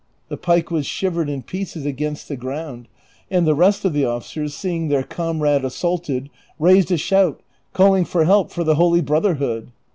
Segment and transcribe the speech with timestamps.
[0.29, 2.87] The pike was shivered in pieces against the ground;
[3.29, 7.39] and the rest of the officers, seeing their comrade assaulted, raised a shout,
[7.71, 9.69] call ing for help for the Holy Brotherhood.